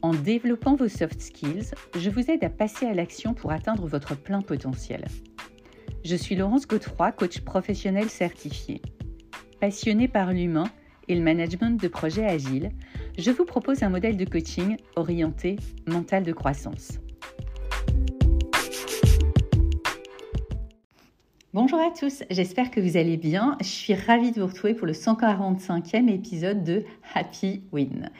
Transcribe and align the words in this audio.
En 0.00 0.14
développant 0.14 0.76
vos 0.76 0.86
soft 0.86 1.20
skills, 1.20 1.74
je 1.96 2.08
vous 2.08 2.30
aide 2.30 2.44
à 2.44 2.48
passer 2.48 2.86
à 2.86 2.94
l'action 2.94 3.34
pour 3.34 3.50
atteindre 3.50 3.88
votre 3.88 4.16
plein 4.16 4.42
potentiel. 4.42 5.04
Je 6.04 6.14
suis 6.14 6.36
Laurence 6.36 6.68
Godefroy, 6.68 7.10
coach 7.10 7.40
professionnel 7.40 8.08
certifié. 8.08 8.80
Passionnée 9.60 10.06
par 10.06 10.32
l'humain 10.32 10.68
et 11.08 11.16
le 11.16 11.22
management 11.22 11.80
de 11.80 11.88
projets 11.88 12.24
agiles, 12.24 12.70
je 13.18 13.32
vous 13.32 13.44
propose 13.44 13.82
un 13.82 13.88
modèle 13.88 14.16
de 14.16 14.24
coaching 14.24 14.76
orienté 14.94 15.56
mental 15.88 16.22
de 16.22 16.32
croissance. 16.32 17.00
Bonjour 21.52 21.80
à 21.80 21.90
tous, 21.90 22.22
j'espère 22.30 22.70
que 22.70 22.78
vous 22.80 22.96
allez 22.96 23.16
bien. 23.16 23.56
Je 23.60 23.66
suis 23.66 23.94
ravie 23.94 24.30
de 24.30 24.40
vous 24.40 24.46
retrouver 24.46 24.74
pour 24.74 24.86
le 24.86 24.92
145e 24.92 26.08
épisode 26.08 26.62
de 26.62 26.84
Happy 27.14 27.64
Win. 27.72 28.10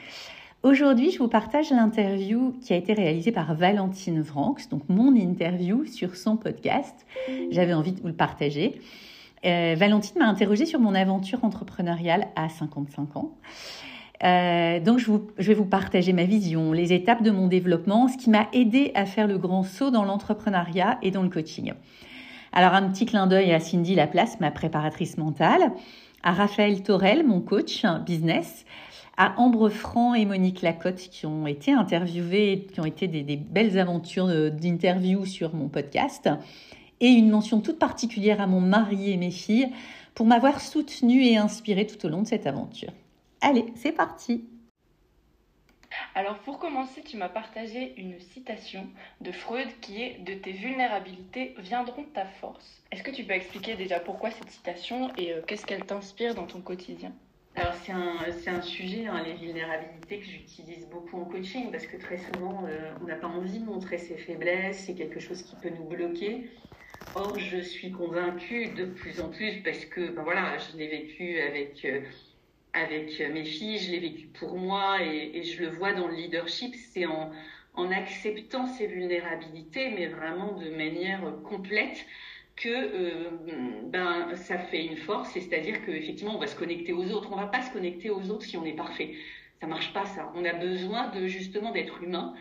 Aujourd'hui, 0.61 1.09
je 1.09 1.19
vous 1.19 1.29
partage 1.29 1.69
l'interview 1.69 2.53
qui 2.61 2.73
a 2.73 2.75
été 2.75 2.91
réalisée 2.91 3.31
par 3.31 3.55
Valentine 3.55 4.21
Vranx, 4.21 4.67
donc 4.67 4.81
mon 4.89 5.15
interview 5.15 5.85
sur 5.85 6.17
son 6.17 6.35
podcast. 6.35 7.05
J'avais 7.49 7.73
envie 7.73 7.93
de 7.93 8.01
vous 8.01 8.07
le 8.07 8.13
partager. 8.13 8.81
Euh, 9.45 9.75
Valentine 9.77 10.19
m'a 10.19 10.27
interrogée 10.27 10.65
sur 10.65 10.81
mon 10.81 10.95
aventure 10.95 11.45
entrepreneuriale 11.45 12.27
à 12.35 12.49
55 12.49 13.15
ans. 13.15 13.31
Euh, 14.25 14.81
donc, 14.81 14.99
je, 14.99 15.11
je, 15.37 15.47
vais 15.47 15.53
vous 15.53 15.63
partager 15.63 16.11
ma 16.11 16.25
vision, 16.25 16.73
les 16.73 16.91
étapes 16.91 17.23
de 17.23 17.31
mon 17.31 17.47
développement, 17.47 18.09
ce 18.09 18.17
qui 18.17 18.29
m'a 18.29 18.49
aidé 18.51 18.91
à 18.95 19.05
faire 19.05 19.27
le 19.27 19.37
grand 19.37 19.63
saut 19.63 19.91
dans 19.91 20.03
l'entrepreneuriat 20.03 20.99
et 21.01 21.11
dans 21.11 21.23
le 21.23 21.29
coaching. 21.29 21.71
Alors, 22.51 22.73
un 22.73 22.89
petit 22.89 23.05
clin 23.05 23.27
d'œil 23.27 23.53
à 23.53 23.61
Cindy 23.61 23.95
Laplace, 23.95 24.41
ma 24.41 24.51
préparatrice 24.51 25.17
mentale, 25.17 25.71
à 26.21 26.33
Raphaël 26.33 26.83
Torel, 26.83 27.25
mon 27.25 27.39
coach 27.39 27.85
business, 28.05 28.65
à 29.19 29.37
Ambre 29.37 29.67
Franc 29.67 30.13
et 30.13 30.25
Monique 30.25 30.61
Lacotte 30.61 30.95
qui 30.95 31.25
ont 31.25 31.45
été 31.45 31.73
interviewées, 31.73 32.65
qui 32.71 32.79
ont 32.79 32.85
été 32.85 33.09
des, 33.09 33.21
des 33.21 33.35
belles 33.35 33.77
aventures 33.77 34.27
d'interview 34.49 35.25
sur 35.25 35.53
mon 35.53 35.67
podcast. 35.67 36.29
Et 37.01 37.09
une 37.09 37.29
mention 37.29 37.59
toute 37.59 37.79
particulière 37.79 38.39
à 38.39 38.47
mon 38.47 38.61
mari 38.61 39.11
et 39.11 39.17
mes 39.17 39.31
filles 39.31 39.69
pour 40.15 40.25
m'avoir 40.25 40.61
soutenue 40.61 41.25
et 41.25 41.35
inspirée 41.35 41.85
tout 41.85 42.05
au 42.05 42.09
long 42.09 42.21
de 42.21 42.27
cette 42.27 42.47
aventure. 42.47 42.93
Allez, 43.41 43.65
c'est 43.75 43.91
parti 43.91 44.45
alors 46.13 46.37
pour 46.39 46.59
commencer, 46.59 47.01
tu 47.01 47.17
m'as 47.17 47.29
partagé 47.29 47.93
une 47.97 48.19
citation 48.19 48.87
de 49.21 49.31
Freud 49.31 49.67
qui 49.81 50.01
est 50.01 50.19
De 50.19 50.33
tes 50.33 50.51
vulnérabilités 50.51 51.55
viendront 51.57 52.03
ta 52.13 52.25
force. 52.25 52.83
Est-ce 52.91 53.03
que 53.03 53.11
tu 53.11 53.23
peux 53.23 53.33
expliquer 53.33 53.75
déjà 53.75 53.99
pourquoi 53.99 54.29
cette 54.29 54.51
citation 54.51 55.09
et 55.17 55.33
euh, 55.33 55.41
qu'est-ce 55.47 55.65
qu'elle 55.65 55.85
t'inspire 55.85 56.35
dans 56.35 56.45
ton 56.45 56.61
quotidien? 56.61 57.11
Alors 57.59 57.73
c'est 57.83 57.91
un, 57.91 58.55
un, 58.55 58.61
sujet, 58.61 59.07
hein, 59.07 59.21
les 59.25 59.33
vulnérabilités, 59.33 60.19
que 60.19 60.25
j'utilise 60.25 60.87
beaucoup 60.87 61.17
en 61.19 61.25
coaching 61.25 61.71
parce 61.71 61.85
que 61.85 61.97
très 61.97 62.17
souvent, 62.17 62.63
euh, 62.65 62.93
on 63.01 63.05
n'a 63.05 63.15
pas 63.15 63.27
envie 63.27 63.59
de 63.59 63.65
montrer 63.65 63.97
ses 63.97 64.15
faiblesses, 64.15 64.85
c'est 64.85 64.95
quelque 64.95 65.19
chose 65.19 65.41
qui 65.43 65.55
peut 65.57 65.69
nous 65.69 65.83
bloquer. 65.83 66.49
Or, 67.15 67.37
je 67.37 67.57
suis 67.57 67.91
convaincue 67.91 68.67
de 68.69 68.85
plus 68.85 69.19
en 69.19 69.29
plus 69.29 69.61
parce 69.61 69.83
que, 69.85 70.09
ben 70.09 70.23
voilà, 70.23 70.57
je 70.57 70.77
l'ai 70.77 70.87
vécu 70.87 71.37
avec, 71.41 71.83
euh, 71.83 71.99
avec 72.71 73.19
mes 73.19 73.43
filles, 73.43 73.77
je 73.77 73.91
l'ai 73.91 73.99
vécu 73.99 74.27
pour 74.27 74.57
moi 74.57 75.01
et, 75.01 75.43
je 75.43 75.61
le 75.61 75.69
vois 75.69 75.91
dans 75.93 76.07
le 76.07 76.15
leadership, 76.15 76.75
c'est 76.75 77.05
en, 77.05 77.29
en 77.73 77.91
acceptant 77.91 78.67
ces 78.67 78.87
vulnérabilités, 78.87 79.89
mais 79.89 80.07
vraiment 80.07 80.53
de 80.53 80.69
manière 80.69 81.21
complète 81.43 82.05
que 82.59 82.69
euh, 82.69 83.29
ben 83.85 84.35
ça 84.35 84.57
fait 84.57 84.85
une 84.85 84.97
force, 84.97 85.31
c'est-à-dire 85.31 85.83
qu'effectivement 85.85 86.35
on 86.35 86.39
va 86.39 86.47
se 86.47 86.55
connecter 86.55 86.93
aux 86.93 87.09
autres. 87.11 87.29
On 87.31 87.37
va 87.37 87.47
pas 87.47 87.61
se 87.61 87.71
connecter 87.71 88.09
aux 88.09 88.29
autres 88.29 88.45
si 88.45 88.57
on 88.57 88.65
est 88.65 88.75
parfait. 88.75 89.15
Ça 89.61 89.67
marche 89.67 89.93
pas 89.93 90.05
ça. 90.05 90.31
On 90.35 90.45
a 90.45 90.53
besoin 90.53 91.09
de 91.09 91.27
justement 91.27 91.71
d'être 91.71 92.03
humain. 92.03 92.33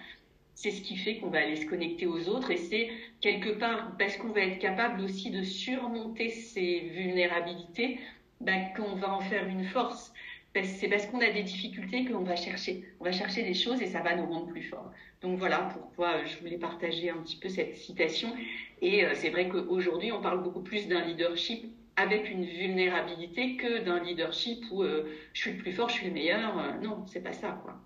C'est 0.54 0.72
ce 0.72 0.82
qui 0.82 0.96
fait 0.96 1.18
qu'on 1.18 1.30
va 1.30 1.38
aller 1.38 1.56
se 1.56 1.66
connecter 1.66 2.06
aux 2.06 2.28
autres 2.28 2.50
et 2.50 2.56
c'est 2.56 2.90
quelque 3.20 3.50
part 3.50 3.96
parce 3.96 4.16
qu'on 4.16 4.28
va 4.28 4.40
être 4.40 4.58
capable 4.58 5.00
aussi 5.02 5.30
de 5.30 5.42
surmonter 5.42 6.30
ces 6.30 6.80
vulnérabilités 6.94 8.00
ben, 8.40 8.68
qu'on 8.76 8.96
va 8.96 9.14
en 9.14 9.20
faire 9.20 9.46
une 9.46 9.64
force. 9.64 10.12
C'est 10.54 10.88
parce 10.88 11.06
qu'on 11.06 11.20
a 11.20 11.30
des 11.30 11.42
difficultés 11.42 12.04
qu'on 12.04 12.24
va 12.24 12.34
chercher. 12.34 12.84
On 13.00 13.04
va 13.04 13.12
chercher 13.12 13.42
des 13.42 13.54
choses 13.54 13.80
et 13.80 13.86
ça 13.86 14.00
va 14.00 14.16
nous 14.16 14.26
rendre 14.26 14.46
plus 14.46 14.62
forts. 14.62 14.90
Donc 15.20 15.38
voilà 15.38 15.70
pourquoi 15.72 16.24
je 16.24 16.38
voulais 16.38 16.58
partager 16.58 17.10
un 17.10 17.18
petit 17.18 17.36
peu 17.36 17.48
cette 17.48 17.76
citation. 17.76 18.34
Et 18.80 19.04
euh, 19.04 19.14
c'est 19.14 19.30
vrai 19.30 19.48
qu'aujourd'hui, 19.48 20.10
on 20.12 20.20
parle 20.20 20.42
beaucoup 20.42 20.62
plus 20.62 20.88
d'un 20.88 21.04
leadership 21.04 21.72
avec 21.96 22.30
une 22.30 22.44
vulnérabilité 22.44 23.56
que 23.56 23.84
d'un 23.84 24.02
leadership 24.02 24.64
où 24.70 24.82
euh, 24.82 25.04
je 25.32 25.40
suis 25.42 25.52
le 25.52 25.58
plus 25.58 25.72
fort, 25.72 25.88
je 25.88 25.94
suis 25.94 26.06
le 26.06 26.12
meilleur. 26.12 26.58
Euh, 26.58 26.72
non, 26.80 27.04
c'est 27.06 27.22
pas 27.22 27.32
ça, 27.32 27.60
quoi. 27.62 27.80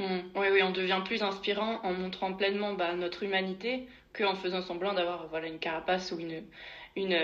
Mmh. 0.00 0.30
oui, 0.34 0.46
oui, 0.50 0.62
on 0.62 0.70
devient 0.70 1.02
plus 1.04 1.22
inspirant 1.22 1.80
en 1.82 1.92
montrant 1.92 2.32
pleinement 2.32 2.72
bah, 2.72 2.94
notre 2.94 3.22
humanité 3.22 3.86
qu'en 4.14 4.34
faisant 4.34 4.62
semblant 4.62 4.94
d'avoir 4.94 5.28
voilà, 5.28 5.46
une 5.46 5.58
carapace 5.58 6.10
ou 6.12 6.18
une, 6.18 6.42
une 6.96 7.18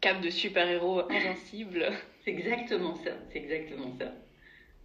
cape 0.00 0.20
de 0.20 0.30
super-héros 0.30 1.02
invincible. 1.10 1.90
c'est 2.24 2.30
exactement 2.30 2.94
ça, 2.94 3.10
c'est 3.32 3.38
exactement 3.38 3.90
ça. 3.98 4.12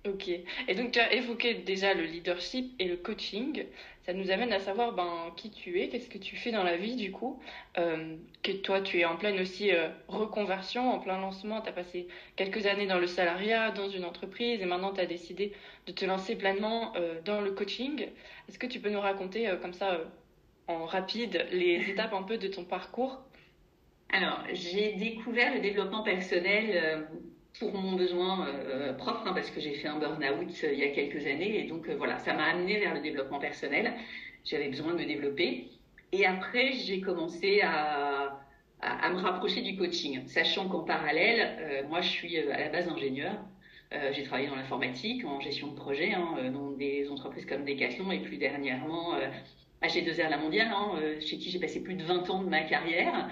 Ok. 0.06 0.30
Et 0.68 0.76
donc, 0.76 0.92
tu 0.92 1.00
as 1.00 1.14
évoqué 1.14 1.56
déjà 1.56 1.96
le 1.96 2.04
leadership 2.04 2.76
et 2.78 2.86
le 2.86 2.96
coaching. 2.96 3.66
Ça 4.04 4.14
nous 4.14 4.30
amène 4.30 4.54
à 4.54 4.60
savoir 4.60 4.94
ben, 4.94 5.34
qui 5.36 5.50
tu 5.50 5.82
es, 5.82 5.90
qu'est-ce 5.90 6.10
que 6.10 6.20
tu 6.20 6.36
fais 6.36 6.52
dans 6.52 6.64
la 6.64 6.78
vie, 6.78 6.96
du 6.96 7.12
coup. 7.12 7.42
Euh, 7.80 8.16
que 8.44 8.52
toi, 8.52 8.82
tu 8.82 9.00
es 9.00 9.06
en 9.06 9.16
pleine 9.16 9.40
aussi 9.40 9.72
euh, 9.72 9.90
reconversion, 10.08 10.92
en 10.92 11.00
plein 11.00 11.20
lancement. 11.20 11.62
Tu 11.62 11.70
as 11.70 11.72
passé 11.72 12.08
quelques 12.36 12.68
années 12.68 12.86
dans 12.86 13.00
le 13.00 13.08
salariat, 13.08 13.72
dans 13.72 13.90
une 13.90 14.06
entreprise, 14.06 14.62
et 14.62 14.66
maintenant, 14.66 14.94
tu 14.94 15.02
as 15.02 15.08
décidé 15.08 15.54
de 15.88 15.92
te 15.92 16.06
lancer 16.06 16.36
pleinement 16.36 16.94
euh, 16.98 17.20
dans 17.26 17.42
le 17.42 17.52
coaching. 17.52 18.08
Est-ce 18.48 18.60
que 18.60 18.68
tu 18.68 18.80
peux 18.80 18.92
nous 18.92 19.02
raconter, 19.02 19.52
comme 19.60 19.74
ça, 19.74 20.02
en 20.68 20.86
rapide, 20.86 21.48
les 21.52 21.82
étapes 21.90 22.14
un 22.14 22.24
peu 22.24 22.38
de 22.38 22.48
ton 22.48 22.64
parcours? 22.64 23.22
Alors, 24.14 24.44
j'ai 24.54 24.94
découvert 24.94 25.56
le 25.56 25.62
développement 25.62 26.04
personnel 26.04 27.08
pour 27.60 27.74
mon 27.74 27.94
besoin 27.94 28.48
euh, 28.48 28.94
propre, 28.94 29.24
hein, 29.26 29.34
parce 29.34 29.50
que 29.50 29.62
j'ai 29.62 29.74
fait 29.76 29.88
un 29.88 29.98
burn-out 29.98 30.52
euh, 30.64 30.74
il 30.74 30.80
y 30.80 30.84
a 30.84 30.90
quelques 30.90 31.26
années, 31.26 31.60
et 31.60 31.64
donc 31.68 31.88
euh, 31.88 31.96
voilà, 31.96 32.18
ça 32.20 32.34
m'a 32.34 32.46
amené 32.46 32.80
vers 32.80 32.94
le 32.94 33.02
développement 33.02 33.40
personnel. 33.40 33.94
J'avais 34.44 34.68
besoin 34.68 34.94
de 34.94 35.00
me 35.00 35.06
développer. 35.06 35.70
Et 36.12 36.26
après, 36.26 36.74
j'ai 36.74 37.02
commencé 37.02 37.62
à, 37.62 38.40
à, 38.82 39.06
à, 39.06 39.10
me 39.10 39.18
rapprocher 39.18 39.62
du 39.62 39.76
coaching, 39.76 40.28
sachant 40.28 40.68
qu'en 40.70 40.84
parallèle, 40.84 41.86
moi, 41.90 42.02
je 42.02 42.10
suis 42.10 42.38
à 42.38 42.60
la 42.60 42.70
base 42.70 42.88
ingénieur. 42.88 43.34
j'ai 44.12 44.24
travaillé 44.24 44.48
dans 44.48 44.56
l'informatique, 44.56 45.26
en 45.26 45.40
gestion 45.40 45.70
de 45.70 45.76
projet, 45.76 46.14
hein, 46.14 46.52
dans 46.54 46.72
des 46.72 47.10
entreprises 47.10 47.46
comme 47.46 47.66
Decathlon, 47.66 48.12
et 48.12 48.20
plus 48.20 48.38
dernièrement 48.38 49.16
à 49.82 49.88
G2R 49.88 50.30
La 50.30 50.38
Mondiale, 50.38 50.72
hein, 50.72 50.92
chez 51.20 51.38
qui 51.38 51.50
j'ai 51.50 51.60
passé 51.60 51.82
plus 51.82 51.96
de 51.96 52.04
20 52.04 52.30
ans 52.30 52.44
de 52.44 52.50
ma 52.50 52.62
carrière. 52.62 53.28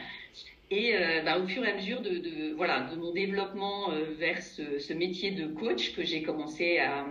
Et 0.71 0.95
euh, 0.95 1.21
bah, 1.23 1.39
au 1.39 1.47
fur 1.47 1.63
et 1.65 1.71
à 1.71 1.75
mesure 1.75 2.01
de, 2.01 2.53
voilà, 2.55 2.89
de 2.91 2.95
mon 2.95 3.11
développement 3.11 3.91
euh, 3.91 4.05
vers 4.17 4.41
ce, 4.41 4.93
métier 4.93 5.31
de 5.31 5.47
coach 5.47 5.95
que 5.95 6.03
j'ai 6.03 6.23
commencé 6.23 6.79
à, 6.79 7.05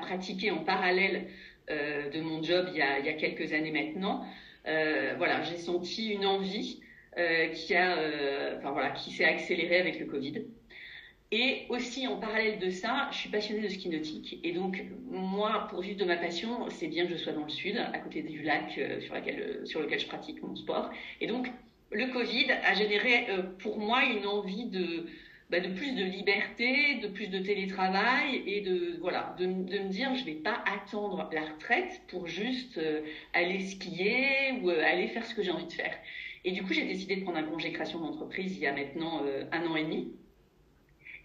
pratiquer 0.00 0.50
en 0.50 0.64
parallèle 0.64 1.28
euh, 1.70 2.10
de 2.10 2.20
mon 2.20 2.42
job 2.42 2.66
il 2.72 2.78
y 2.78 2.82
a, 2.82 3.12
quelques 3.14 3.52
années 3.52 3.70
maintenant, 3.70 4.24
voilà, 4.64 5.42
j'ai 5.42 5.56
senti 5.56 6.12
une 6.12 6.26
envie 6.26 6.80
qui, 7.54 7.74
a, 7.74 7.96
enfin, 8.58 8.72
voilà, 8.72 8.90
qui 8.90 9.10
s'est 9.12 9.24
accélérée 9.24 9.78
avec 9.78 10.00
le 10.00 10.06
Covid. 10.06 10.42
Et 11.32 11.66
aussi, 11.70 12.06
en 12.06 12.18
parallèle 12.18 12.58
de 12.58 12.70
ça, 12.70 13.08
je 13.10 13.18
suis 13.18 13.30
passionnée 13.30 13.62
de 13.62 13.68
ski 13.68 13.88
nautique. 13.88 14.38
Et 14.44 14.52
donc, 14.52 14.84
moi, 15.10 15.66
pour 15.70 15.80
vivre 15.80 15.98
de 15.98 16.04
ma 16.04 16.16
passion, 16.16 16.68
c'est 16.70 16.86
bien 16.88 17.06
que 17.06 17.12
je 17.12 17.16
sois 17.16 17.32
dans 17.32 17.44
le 17.44 17.50
sud, 17.50 17.76
à 17.76 17.98
côté 17.98 18.22
du 18.22 18.42
lac 18.42 18.78
sur, 19.00 19.14
laquelle, 19.14 19.66
sur 19.66 19.80
lequel 19.80 19.98
je 19.98 20.06
pratique 20.06 20.42
mon 20.42 20.54
sport. 20.54 20.90
Et 21.20 21.26
donc, 21.26 21.48
le 21.90 22.12
Covid 22.12 22.50
a 22.50 22.74
généré 22.74 23.26
euh, 23.30 23.42
pour 23.58 23.78
moi 23.78 24.04
une 24.04 24.26
envie 24.26 24.66
de, 24.66 25.06
bah, 25.50 25.60
de 25.60 25.68
plus 25.68 25.92
de 25.92 26.02
liberté, 26.02 26.96
de 26.96 27.08
plus 27.08 27.28
de 27.28 27.38
télétravail 27.38 28.42
et 28.46 28.60
de 28.60 28.98
voilà 29.00 29.34
de, 29.38 29.46
me 29.46 29.88
dire 29.88 30.14
je 30.14 30.24
vais 30.24 30.34
pas 30.34 30.62
attendre 30.66 31.28
la 31.32 31.42
retraite 31.42 32.02
pour 32.08 32.26
juste 32.26 32.78
euh, 32.78 33.02
aller 33.32 33.60
skier 33.60 34.60
ou 34.62 34.70
euh, 34.70 34.82
aller 34.84 35.08
faire 35.08 35.24
ce 35.24 35.34
que 35.34 35.42
j'ai 35.42 35.52
envie 35.52 35.66
de 35.66 35.72
faire. 35.72 35.96
Et 36.44 36.52
du 36.52 36.62
coup 36.62 36.72
j'ai 36.72 36.84
décidé 36.84 37.16
de 37.16 37.22
prendre 37.22 37.38
un 37.38 37.44
congé 37.44 37.72
création 37.72 38.00
d'entreprise 38.00 38.56
il 38.56 38.62
y 38.62 38.66
a 38.66 38.72
maintenant 38.72 39.22
un 39.52 39.66
an 39.66 39.76
et 39.76 39.84
demi. 39.84 40.12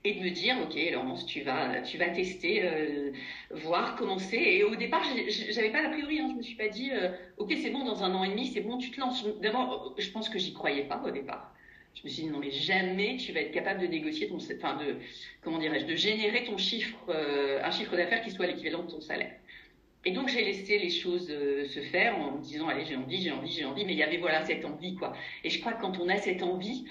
Et 0.04 0.16
de 0.16 0.24
me 0.24 0.32
dire, 0.32 0.56
ok, 0.64 0.76
Laurence, 0.92 1.26
tu 1.26 1.42
vas, 1.42 1.82
tu 1.82 1.98
vas 1.98 2.10
tester, 2.10 2.64
euh, 2.64 3.12
voir 3.52 3.96
comment 3.96 4.18
c'est. 4.18 4.42
Et 4.42 4.64
au 4.64 4.76
départ, 4.76 5.04
j'avais 5.50 5.70
pas 5.70 5.84
l'a 5.84 5.90
priori, 5.90 6.20
hein, 6.20 6.28
je 6.32 6.38
me 6.38 6.42
suis 6.42 6.56
pas 6.56 6.70
dit, 6.70 6.92
euh, 6.92 7.10
ok, 7.38 7.54
c'est 7.62 7.70
bon, 7.70 7.86
dans 7.86 8.04
un 8.04 8.14
an 8.16 8.24
et 8.24 8.30
demi, 8.30 8.48
c'est 8.48 8.62
bon, 8.62 8.78
tu 8.78 8.90
te 8.90 9.00
lances. 9.00 9.26
D'abord, 9.42 9.94
je 9.98 10.10
pense 10.10 10.30
que 10.30 10.40
j'y 10.40 10.54
croyais 10.54 10.86
pas 10.86 11.02
au 11.06 11.12
départ. 11.12 11.54
Je 11.94 12.04
me 12.04 12.10
suis 12.10 12.24
dit, 12.24 12.30
non, 12.30 12.40
mais 12.40 12.50
jamais 12.50 13.18
tu 13.18 13.32
vas 13.32 13.42
être 13.42 13.52
capable 13.52 13.82
de 13.82 13.88
négocier 13.88 14.28
ton, 14.28 14.38
enfin, 14.38 14.78
de, 14.78 14.98
comment 15.44 15.60
dirais-je, 15.60 15.86
de 15.86 15.96
générer 15.96 16.46
ton 16.46 16.58
chiffre, 16.58 16.98
euh, 17.10 17.62
un 17.64 17.72
chiffre 17.72 17.96
d'affaires 17.96 18.24
qui 18.24 18.32
soit 18.32 18.48
l'équivalent 18.48 18.84
de 18.84 18.92
ton 18.92 19.02
salaire. 19.02 19.34
Et 20.04 20.14
donc, 20.14 20.30
j'ai 20.30 20.44
laissé 20.44 20.80
les 20.80 20.90
choses 20.90 21.28
se 21.28 21.80
faire 21.92 22.18
en 22.18 22.38
me 22.38 22.42
disant, 22.42 22.68
allez, 22.68 22.86
j'ai 22.86 22.96
envie, 22.96 23.22
j'ai 23.22 23.30
envie, 23.30 23.52
j'ai 23.52 23.66
envie, 23.66 23.86
mais 23.86 23.92
il 23.94 24.00
y 24.00 24.04
avait, 24.04 24.18
voilà, 24.18 24.44
cette 24.46 24.66
envie, 24.66 24.96
quoi. 24.96 25.14
Et 25.44 25.52
je 25.52 25.60
crois 25.60 25.74
que 25.74 25.82
quand 25.82 26.00
on 26.00 26.10
a 26.10 26.18
cette 26.18 26.42
envie, 26.42 26.86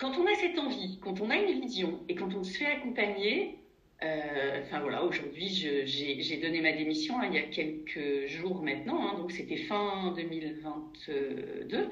quand 0.00 0.16
on 0.18 0.26
a 0.26 0.34
cette 0.34 0.58
envie, 0.58 0.98
quand 1.00 1.20
on 1.20 1.30
a 1.30 1.36
une 1.36 1.60
vision 1.60 2.00
et 2.08 2.14
quand 2.14 2.34
on 2.34 2.42
se 2.42 2.56
fait 2.56 2.66
accompagner, 2.66 3.58
euh, 4.02 4.62
voilà, 4.80 5.04
aujourd'hui 5.04 5.48
j'ai 5.48 6.36
donné 6.38 6.62
ma 6.62 6.72
démission 6.72 7.20
hein, 7.20 7.26
il 7.28 7.34
y 7.34 7.38
a 7.38 7.42
quelques 7.42 8.26
jours 8.26 8.62
maintenant, 8.62 9.06
hein, 9.06 9.18
donc 9.18 9.30
c'était 9.30 9.58
fin 9.58 10.14
2022. 10.16 11.90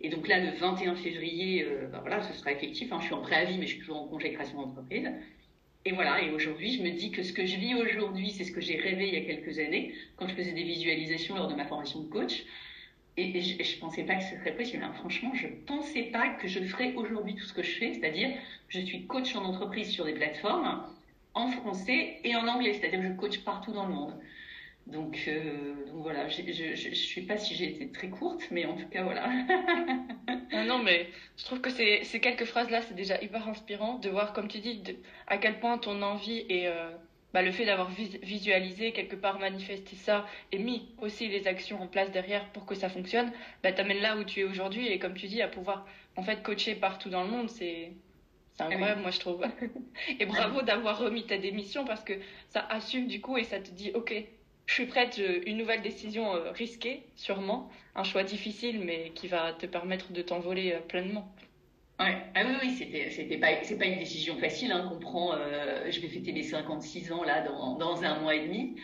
Et 0.00 0.10
donc 0.10 0.28
là, 0.28 0.38
le 0.38 0.56
21 0.56 0.94
février, 0.94 1.64
euh, 1.64 1.88
ben 1.88 1.98
voilà, 2.00 2.22
ce 2.22 2.32
sera 2.32 2.52
effectif. 2.52 2.92
Hein, 2.92 2.98
je 3.00 3.06
suis 3.06 3.14
en 3.14 3.20
préavis, 3.22 3.58
mais 3.58 3.66
je 3.66 3.72
suis 3.72 3.80
toujours 3.80 4.02
en 4.02 4.06
congé 4.06 4.32
création 4.32 4.60
d'entreprise. 4.60 5.10
Et 5.84 5.92
voilà, 5.92 6.22
et 6.22 6.30
aujourd'hui, 6.30 6.76
je 6.76 6.82
me 6.82 6.90
dis 6.90 7.10
que 7.10 7.24
ce 7.24 7.32
que 7.32 7.46
je 7.46 7.56
vis 7.56 7.74
aujourd'hui, 7.74 8.30
c'est 8.30 8.44
ce 8.44 8.52
que 8.52 8.60
j'ai 8.60 8.76
rêvé 8.76 9.08
il 9.08 9.14
y 9.14 9.16
a 9.16 9.22
quelques 9.22 9.58
années, 9.58 9.94
quand 10.16 10.28
je 10.28 10.34
faisais 10.34 10.52
des 10.52 10.62
visualisations 10.62 11.34
lors 11.34 11.48
de 11.48 11.56
ma 11.56 11.64
formation 11.64 12.00
de 12.02 12.08
coach. 12.08 12.44
Et, 13.20 13.40
je, 13.40 13.74
ne 13.74 13.80
pensais 13.80 14.04
pas 14.04 14.14
que 14.14 14.22
ce 14.22 14.36
serait 14.36 14.54
possible. 14.54 14.84
Hein. 14.84 14.92
Franchement, 14.92 15.32
je 15.34 15.48
pensais 15.66 16.04
pas 16.04 16.28
que 16.28 16.46
je 16.46 16.60
ferais 16.60 16.94
aujourd'hui 16.94 17.34
tout 17.34 17.44
ce 17.44 17.52
que 17.52 17.64
je 17.64 17.76
fais, 17.76 17.94
c'est-à-dire 17.94 18.30
je 18.68 18.78
suis 18.78 19.06
coach 19.06 19.34
en 19.34 19.44
entreprise 19.44 19.90
sur 19.90 20.04
des 20.04 20.12
plateformes 20.14 20.84
en 21.34 21.48
français 21.48 22.20
et 22.22 22.36
en 22.36 22.46
anglais, 22.46 22.74
c'est-à-dire 22.74 23.02
je 23.02 23.12
coach 23.14 23.38
partout 23.40 23.72
dans 23.72 23.86
le 23.86 23.92
monde. 23.92 24.14
Donc, 24.86 25.24
euh, 25.26 25.74
voilà, 25.94 26.28
je 26.28 26.42
ne 26.42 26.94
sais 26.94 27.20
pas 27.22 27.36
si 27.36 27.56
j'ai 27.56 27.70
été 27.70 27.90
très 27.90 28.08
courte, 28.08 28.42
mais 28.52 28.64
en 28.64 28.74
tout 28.74 28.88
cas, 28.88 29.02
voilà. 29.02 29.28
Non, 30.66 30.82
mais 30.82 31.08
je 31.36 31.44
trouve 31.44 31.60
que 31.60 31.70
ces, 31.70 32.04
ces 32.04 32.20
quelques 32.20 32.44
phrases-là, 32.44 32.82
c'est 32.82 32.94
déjà 32.94 33.20
hyper 33.20 33.48
inspirant 33.48 33.98
de 33.98 34.08
voir, 34.08 34.32
comme 34.32 34.48
tu 34.48 34.58
dis, 34.58 34.82
à 35.26 35.38
quel 35.38 35.60
point 35.60 35.76
ton 35.78 36.02
envie 36.02 36.44
est, 36.48 36.68
euh, 36.68 36.90
bah, 37.34 37.42
le 37.42 37.52
fait 37.52 37.66
d'avoir 37.66 37.90
visualisé, 37.90 38.92
quelque 38.92 39.16
part 39.16 39.38
manifesté 39.38 39.96
ça 39.96 40.26
et 40.52 40.58
mis 40.58 40.88
aussi 40.98 41.28
les 41.28 41.46
actions 41.46 41.80
en 41.80 41.86
place 41.86 42.10
derrière 42.10 42.50
pour 42.52 42.64
que 42.64 42.74
ça 42.74 42.88
fonctionne, 42.88 43.32
bah, 43.62 43.72
t'amène 43.72 44.00
là 44.00 44.16
où 44.16 44.24
tu 44.24 44.40
es 44.40 44.44
aujourd'hui 44.44 44.88
et 44.88 44.98
comme 44.98 45.14
tu 45.14 45.26
dis, 45.26 45.42
à 45.42 45.48
pouvoir 45.48 45.86
en 46.16 46.22
fait 46.22 46.42
coacher 46.42 46.74
partout 46.74 47.10
dans 47.10 47.24
le 47.24 47.30
monde, 47.30 47.50
c'est 47.50 47.92
c'est 48.58 48.64
incroyable, 48.64 49.02
moi 49.02 49.12
je 49.12 49.20
trouve. 49.20 49.44
et 50.18 50.26
bravo 50.26 50.62
d'avoir 50.62 50.98
remis 50.98 51.24
ta 51.24 51.38
démission 51.38 51.84
parce 51.84 52.02
que 52.02 52.14
ça 52.48 52.66
assume 52.68 53.06
du 53.06 53.20
coup 53.20 53.38
et 53.38 53.44
ça 53.44 53.60
te 53.60 53.70
dit, 53.70 53.92
ok, 53.94 54.12
je 54.66 54.74
suis 54.74 54.86
prête, 54.86 55.20
une 55.46 55.56
nouvelle 55.56 55.80
décision 55.80 56.34
euh, 56.34 56.50
risquée, 56.50 57.04
sûrement, 57.14 57.70
un 57.94 58.02
choix 58.02 58.24
difficile 58.24 58.80
mais 58.80 59.12
qui 59.14 59.28
va 59.28 59.52
te 59.52 59.66
permettre 59.66 60.12
de 60.12 60.22
t'envoler 60.22 60.72
euh, 60.72 60.80
pleinement. 60.80 61.32
Ouais. 61.98 62.16
Ah 62.34 62.44
oui, 62.46 62.54
oui, 62.62 62.76
c'était, 62.78 63.10
c'était 63.10 63.38
pas, 63.38 63.48
c'est 63.64 63.76
pas 63.76 63.86
une 63.86 63.98
décision 63.98 64.38
facile 64.38 64.70
hein, 64.70 64.86
qu'on 64.88 65.00
prend. 65.00 65.32
Euh, 65.34 65.90
je 65.90 66.00
vais 66.00 66.08
fêter 66.08 66.32
mes 66.32 66.44
56 66.44 67.10
ans 67.10 67.24
là 67.24 67.40
dans, 67.42 67.74
dans 67.76 68.04
un 68.04 68.20
mois 68.20 68.36
et 68.36 68.46
demi. 68.46 68.76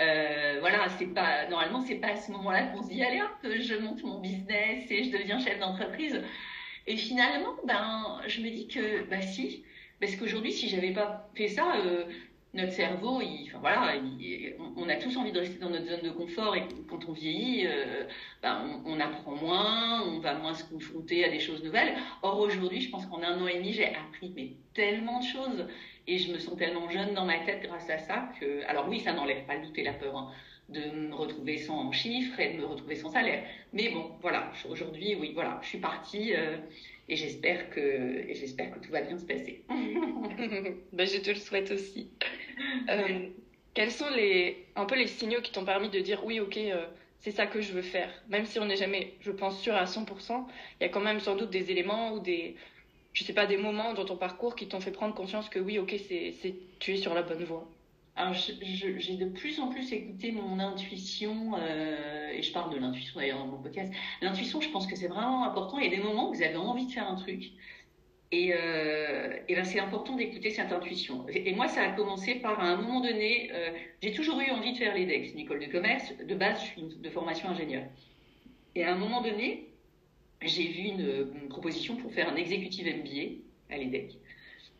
Euh, 0.00 0.56
voilà, 0.60 0.88
c'est 0.98 1.06
pas 1.12 1.46
normalement 1.48 1.82
c'est 1.82 1.96
pas 1.96 2.08
à 2.08 2.16
ce 2.16 2.32
moment-là 2.32 2.64
qu'on 2.68 2.82
se 2.82 2.88
dit 2.88 3.02
allez 3.02 3.20
hop, 3.20 3.30
je 3.44 3.74
monte 3.76 4.02
mon 4.04 4.20
business 4.20 4.90
et 4.90 5.04
je 5.04 5.10
deviens 5.10 5.38
chef 5.38 5.58
d'entreprise. 5.58 6.22
Et 6.86 6.96
finalement, 6.96 7.56
ben, 7.66 8.22
je 8.26 8.40
me 8.42 8.50
dis 8.50 8.68
que 8.68 9.04
bah 9.10 9.20
si, 9.22 9.64
parce 10.00 10.16
qu'aujourd'hui 10.16 10.52
si 10.52 10.68
j'avais 10.68 10.92
pas 10.92 11.30
fait 11.34 11.48
ça, 11.48 11.76
euh, 11.86 12.04
notre 12.54 12.72
cerveau, 12.72 13.22
enfin 13.22 13.58
voilà, 13.60 13.94
on, 14.76 14.88
a 14.88 14.96
tous 14.96 15.16
envie 15.16 15.32
de 15.32 15.38
rester 15.38 15.58
dans 15.58 15.70
notre 15.70 15.86
zone 15.86 16.02
de 16.02 16.10
confort 16.10 16.54
et 16.54 16.64
quand 16.88 17.08
on 17.08 17.12
vieillit, 17.12 17.66
euh, 17.66 18.04
ben, 18.42 18.82
on, 18.84 19.00
apprend 19.00 19.34
moins, 19.36 20.02
on 20.02 20.18
va 20.18 20.34
moins 20.34 20.52
se 20.52 20.64
confronter 20.64 21.24
à 21.24 21.30
des 21.30 21.40
choses 21.40 21.64
nouvelles. 21.64 21.94
Or 22.22 22.38
aujourd'hui, 22.40 22.82
je 22.82 22.90
pense 22.90 23.06
qu'en 23.06 23.22
un 23.22 23.40
an 23.40 23.46
et 23.46 23.56
demi, 23.56 23.72
j'ai 23.72 23.86
appris 23.86 24.32
mais 24.36 24.50
tellement 24.74 25.20
de 25.20 25.24
choses 25.24 25.66
et 26.06 26.18
je 26.18 26.30
me 26.30 26.38
sens 26.38 26.56
tellement 26.58 26.90
jeune 26.90 27.14
dans 27.14 27.24
ma 27.24 27.38
tête 27.38 27.62
grâce 27.62 27.88
à 27.88 27.98
ça 27.98 28.28
que, 28.38 28.64
alors 28.66 28.86
oui, 28.88 29.00
ça 29.00 29.14
n'enlève 29.14 29.46
pas 29.46 29.56
le 29.56 29.66
doute 29.66 29.78
et 29.78 29.84
la 29.84 29.94
peur. 29.94 30.16
Hein, 30.16 30.30
de 30.68 31.08
me 31.08 31.14
retrouver 31.14 31.58
sans 31.58 31.92
chiffres 31.92 32.40
et 32.40 32.54
de 32.54 32.58
me 32.58 32.64
retrouver 32.64 32.96
sans 32.96 33.10
salaire. 33.10 33.44
Mais 33.72 33.90
bon, 33.90 34.12
voilà, 34.20 34.50
aujourd'hui, 34.68 35.14
oui, 35.16 35.32
voilà, 35.34 35.58
je 35.62 35.68
suis 35.68 35.78
partie. 35.78 36.34
Euh, 36.34 36.56
et 37.12 37.16
j'espère 37.16 37.68
que, 37.68 37.80
et 37.80 38.34
j'espère 38.34 38.70
que 38.70 38.78
tout 38.78 38.90
va 38.90 39.02
bien 39.02 39.18
se 39.18 39.26
passer. 39.26 39.62
ben, 39.68 41.06
je 41.06 41.18
te 41.18 41.28
le 41.28 41.36
souhaite 41.36 41.70
aussi. 41.70 42.08
Euh, 42.88 43.28
quels 43.74 43.90
sont 43.90 44.08
les, 44.08 44.64
un 44.76 44.86
peu 44.86 44.96
les 44.96 45.06
signaux 45.06 45.42
qui 45.42 45.52
t'ont 45.52 45.66
permis 45.66 45.90
de 45.90 46.00
dire 46.00 46.24
oui, 46.24 46.40
ok, 46.40 46.56
euh, 46.56 46.86
c'est 47.20 47.30
ça 47.30 47.46
que 47.46 47.60
je 47.60 47.74
veux 47.74 47.82
faire 47.82 48.10
Même 48.30 48.46
si 48.46 48.58
on 48.60 48.64
n'est 48.64 48.76
jamais, 48.76 49.12
je 49.20 49.30
pense, 49.30 49.60
sûr 49.60 49.74
à 49.74 49.84
100%, 49.84 50.46
il 50.80 50.84
y 50.84 50.86
a 50.86 50.88
quand 50.88 51.00
même 51.02 51.20
sans 51.20 51.36
doute 51.36 51.50
des 51.50 51.70
éléments 51.70 52.14
ou 52.14 52.20
des, 52.20 52.56
je 53.12 53.24
sais 53.24 53.34
pas, 53.34 53.44
des 53.44 53.58
moments 53.58 53.92
dans 53.92 54.06
ton 54.06 54.16
parcours 54.16 54.56
qui 54.56 54.66
t'ont 54.66 54.80
fait 54.80 54.90
prendre 54.90 55.14
conscience 55.14 55.50
que 55.50 55.58
oui, 55.58 55.78
ok, 55.78 55.94
c'est, 56.08 56.34
tu 56.78 56.94
es 56.94 56.96
sur 56.96 57.12
la 57.12 57.22
bonne 57.22 57.44
voie. 57.44 57.68
Alors, 58.14 58.34
j'ai 58.34 59.16
de 59.16 59.24
plus 59.24 59.58
en 59.58 59.68
plus 59.68 59.90
écouté 59.92 60.32
mon 60.32 60.58
intuition, 60.58 61.52
euh, 61.56 62.30
et 62.32 62.42
je 62.42 62.52
parle 62.52 62.74
de 62.74 62.78
l'intuition 62.78 63.18
d'ailleurs 63.18 63.38
dans 63.38 63.46
mon 63.46 63.62
podcast. 63.62 63.92
L'intuition, 64.20 64.60
je 64.60 64.68
pense 64.68 64.86
que 64.86 64.96
c'est 64.96 65.08
vraiment 65.08 65.44
important. 65.44 65.78
Il 65.78 65.84
y 65.84 65.94
a 65.94 65.96
des 65.96 66.02
moments 66.02 66.28
où 66.28 66.34
vous 66.34 66.42
avez 66.42 66.56
envie 66.56 66.86
de 66.86 66.92
faire 66.92 67.08
un 67.08 67.14
truc, 67.14 67.52
et, 68.32 68.52
euh, 68.54 69.38
ben 69.48 69.64
c'est 69.64 69.78
important 69.78 70.16
d'écouter 70.16 70.50
cette 70.50 70.72
intuition. 70.72 71.26
Et, 71.28 71.54
moi, 71.54 71.68
ça 71.68 71.82
a 71.82 71.92
commencé 71.92 72.36
par 72.36 72.60
à 72.60 72.64
un 72.64 72.76
moment 72.76 73.00
donné, 73.00 73.50
euh, 73.52 73.70
j'ai 74.02 74.12
toujours 74.12 74.40
eu 74.40 74.50
envie 74.50 74.72
de 74.72 74.78
faire 74.78 74.94
l'EDEX, 74.94 75.32
une 75.32 75.40
école 75.40 75.60
de 75.60 75.66
commerce. 75.66 76.12
De 76.16 76.34
base, 76.34 76.60
je 76.60 76.66
suis 76.66 76.82
de 76.82 77.10
formation 77.10 77.48
ingénieur. 77.48 77.84
Et 78.74 78.84
à 78.84 78.92
un 78.92 78.96
moment 78.96 79.20
donné, 79.22 79.68
j'ai 80.40 80.66
vu 80.68 80.82
une, 80.82 81.30
une, 81.42 81.48
proposition 81.48 81.96
pour 81.96 82.12
faire 82.12 82.30
un 82.30 82.36
exécutif 82.36 82.86
MBA 82.86 83.42
à 83.70 83.76
l'EDEC. 83.76 84.18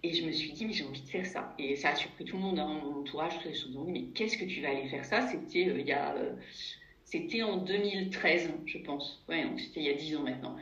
Et 0.05 0.13
je 0.15 0.25
me 0.27 0.33
suis 0.33 0.53
dit, 0.53 0.67
mais 0.67 0.73
j'ai 0.73 0.85
envie 0.85 1.01
de 1.01 1.09
faire 1.09 1.27
ça. 1.27 1.55
Et 1.59 1.77
ça 1.77 1.91
a 1.91 1.95
surpris 1.95 2.25
tout 2.25 2.37
le 2.37 2.43
monde, 2.43 2.59
hein, 2.59 2.81
mon 2.83 3.01
entourage, 3.01 3.39
tout 3.39 3.49
le 3.69 3.75
monde 3.75 3.91
mais 3.91 4.03
qu'est-ce 4.15 4.37
que 4.37 4.45
tu 4.45 4.61
vas 4.61 4.71
aller 4.71 4.89
faire 4.89 5.05
ça? 5.05 5.29
C'était 5.29 5.69
euh, 5.69 7.41
euh, 7.41 7.43
en 7.45 7.57
2013, 7.59 8.51
je 8.67 8.79
pense. 8.79 9.23
Ouais, 9.29 9.45
donc 9.45 9.61
c'était 9.61 9.81
il 9.81 9.87
y 9.87 9.91
a 9.91 9.95
10 9.95 10.17
ans 10.17 10.23
maintenant. 10.23 10.57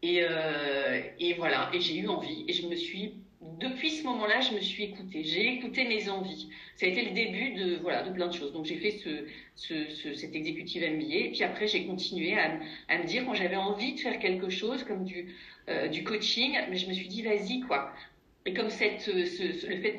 Et, 0.00 0.20
euh, 0.22 1.02
et 1.18 1.34
voilà, 1.34 1.70
et 1.74 1.80
j'ai 1.80 1.96
eu 1.98 2.08
envie. 2.08 2.46
Et 2.48 2.54
je 2.54 2.66
me 2.66 2.74
suis, 2.74 3.16
depuis 3.60 3.90
ce 3.90 4.04
moment-là, 4.04 4.40
je 4.40 4.54
me 4.54 4.60
suis 4.60 4.84
écoutée. 4.84 5.24
J'ai 5.24 5.46
écouté 5.54 5.84
mes 5.86 6.08
envies. 6.08 6.48
Ça 6.76 6.86
a 6.86 6.88
été 6.88 7.04
le 7.04 7.10
début 7.10 7.52
de, 7.52 7.76
voilà, 7.82 8.02
de 8.02 8.14
plein 8.14 8.28
de 8.28 8.34
choses. 8.34 8.54
Donc 8.54 8.64
j'ai 8.64 8.76
fait 8.76 8.92
ce, 8.92 9.26
ce, 9.56 9.90
ce, 9.90 10.14
cet 10.14 10.34
exécutif 10.34 10.82
MBA. 10.82 11.14
Et 11.14 11.30
puis 11.32 11.42
après, 11.42 11.66
j'ai 11.66 11.84
continué 11.84 12.34
à, 12.38 12.58
à, 12.88 12.96
me 12.96 13.04
dire 13.04 13.26
quand 13.26 13.34
j'avais 13.34 13.56
envie 13.56 13.94
de 13.94 14.00
faire 14.00 14.18
quelque 14.18 14.48
chose 14.48 14.84
comme 14.84 15.04
du, 15.04 15.34
du 15.90 16.02
coaching, 16.02 16.56
mais 16.70 16.76
je 16.76 16.88
me 16.88 16.94
suis 16.94 17.08
dit, 17.08 17.22
vas-y, 17.22 17.60
quoi 17.60 17.92
et 18.46 18.52
comme 18.52 18.66
euh, 18.66 19.14
le 19.14 19.24
fait 19.24 19.96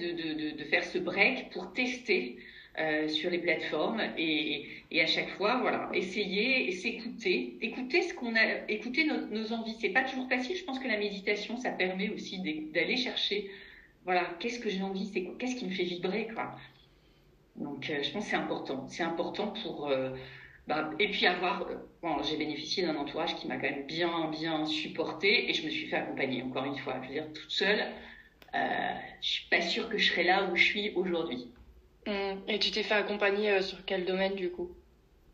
de, 0.58 0.64
faire 0.66 0.84
ce 0.84 1.00
break 1.00 1.50
pour 1.52 1.74
tester 1.74 2.38
euh, 2.78 3.08
sur 3.08 3.32
les 3.32 3.40
plateformes 3.40 4.02
et, 4.18 4.68
à 5.02 5.08
chaque 5.08 5.30
fois, 5.32 5.58
voilà, 5.62 5.90
essayer 5.94 6.72
s'écouter, 6.72 7.58
écouter 7.62 8.04
ce 8.04 8.14
qu'on 8.14 8.36
a, 8.36 8.70
écouter 8.70 9.06
nos, 9.06 9.26
nos 9.28 9.52
envies. 9.52 9.76
C'est 9.80 9.90
pas 9.90 10.04
toujours 10.04 10.30
facile. 10.30 10.56
Je 10.56 10.64
pense 10.64 10.80
que 10.80 10.88
la 10.88 10.98
méditation, 10.98 11.58
ça 11.58 11.72
permet 11.72 12.10
aussi 12.10 12.40
d'aller 12.72 12.98
chercher, 12.98 13.50
voilà, 14.04 14.26
qu'est-ce 14.40 14.60
que 14.60 14.70
j'ai 14.70 14.82
envie, 14.84 15.10
c'est 15.12 15.24
qu'est-ce 15.40 15.56
qui 15.56 15.66
me 15.66 15.72
fait 15.72 15.84
vibrer, 15.84 16.28
quoi. 16.34 16.56
Donc, 17.56 17.90
euh, 17.90 18.04
je 18.04 18.12
pense 18.12 18.26
que 18.26 18.30
c'est 18.30 18.36
important. 18.36 18.86
C'est 18.90 19.04
important 19.04 19.54
pour 19.64 19.90
bah, 20.68 20.90
et 21.00 21.10
puis 21.10 21.26
avoir, 21.28 21.68
bon, 22.02 22.22
j'ai 22.24 22.38
bénéficié 22.38 22.84
d'un 22.86 22.96
entourage 22.96 23.36
qui 23.36 23.48
m'a 23.48 23.56
quand 23.56 23.70
même 23.70 23.86
bien, 23.86 24.30
bien 24.30 24.66
supporté 24.66 25.50
et 25.50 25.54
je 25.54 25.66
me 25.66 25.70
suis 25.70 25.88
fait 25.88 25.96
accompagner. 25.98 26.44
Encore 26.44 26.66
une 26.66 26.78
fois, 26.78 27.00
dire, 27.08 27.26
toute 27.34 27.52
seule, 27.52 27.86
euh, 28.56 28.94
je 29.22 29.30
suis 29.30 29.50
pas 29.50 29.62
sûre 29.62 29.90
que 29.90 29.98
je 29.98 30.12
serais 30.12 30.24
là 30.24 30.50
où 30.52 30.56
je 30.56 30.64
suis 30.64 30.92
aujourd'hui. 30.96 31.48
Hum, 32.08 32.42
et 32.48 32.60
tu 32.60 32.72
t'es 32.72 32.84
fait 32.84 32.94
accompagner 32.94 33.52
euh, 33.52 33.62
sur 33.62 33.84
quel 33.86 34.06
domaine 34.06 34.36
du 34.36 34.50
coup? 34.50 34.72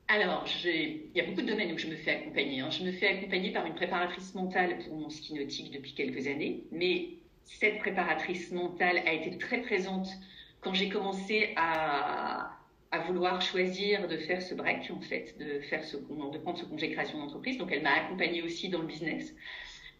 Alors, 0.07 0.45
il 0.65 1.09
y 1.15 1.21
a 1.21 1.23
beaucoup 1.23 1.41
de 1.41 1.47
domaines 1.47 1.71
où 1.71 1.77
je 1.77 1.87
me 1.87 1.95
fais 1.95 2.11
accompagner. 2.11 2.59
Hein. 2.59 2.69
Je 2.69 2.83
me 2.83 2.91
fais 2.91 3.07
accompagner 3.07 3.51
par 3.51 3.65
une 3.65 3.75
préparatrice 3.75 4.35
mentale 4.35 4.77
pour 4.79 4.95
mon 4.97 5.09
ski 5.09 5.33
nautique 5.33 5.71
depuis 5.71 5.93
quelques 5.93 6.27
années, 6.27 6.63
mais 6.71 7.09
cette 7.45 7.79
préparatrice 7.79 8.51
mentale 8.51 8.97
a 9.05 9.13
été 9.13 9.37
très 9.37 9.61
présente 9.61 10.09
quand 10.59 10.73
j'ai 10.73 10.89
commencé 10.89 11.53
à, 11.55 12.57
à, 12.91 12.99
vouloir 13.07 13.41
choisir 13.41 14.07
de 14.07 14.17
faire 14.17 14.41
ce 14.41 14.53
break, 14.53 14.91
en 14.91 14.99
fait, 14.99 15.37
de, 15.39 15.61
faire 15.61 15.83
ce, 15.83 15.95
de 15.95 16.37
prendre 16.39 16.57
ce 16.57 16.65
congé 16.65 16.91
création 16.91 17.17
d'entreprise. 17.19 17.57
Donc, 17.57 17.71
elle 17.71 17.81
m'a 17.81 17.93
accompagnée 17.93 18.41
aussi 18.41 18.67
dans 18.67 18.79
le 18.79 18.87
business 18.87 19.33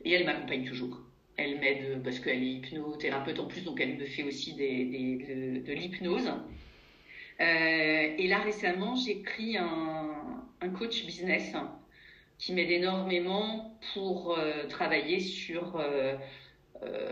et 0.03 0.11
elle 0.11 0.25
m'accompagne 0.25 0.65
toujours. 0.65 0.99
Elle 1.43 1.59
m'aide 1.59 2.03
parce 2.03 2.19
qu'elle 2.19 2.43
est 2.43 2.51
hypnothérapeute 2.53 3.39
en 3.39 3.47
plus, 3.47 3.63
donc 3.63 3.81
elle 3.81 3.97
me 3.97 4.05
fait 4.05 4.23
aussi 4.23 4.53
de, 4.53 5.73
l'hypnose. 5.73 6.31
Euh, 7.39 8.15
et 8.17 8.27
là, 8.27 8.39
récemment, 8.39 8.95
j'ai 8.95 9.15
pris 9.15 9.57
un, 9.57 10.69
coach 10.77 11.05
business 11.05 11.53
qui 12.37 12.53
m'aide 12.53 12.69
énormément 12.69 13.79
pour 13.93 14.37
euh, 14.37 14.67
travailler 14.67 15.19
sur 15.19 15.77
euh, 15.77 16.15